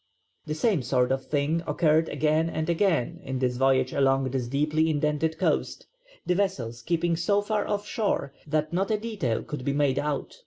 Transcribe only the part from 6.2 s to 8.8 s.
the vessels keeping so far off shore that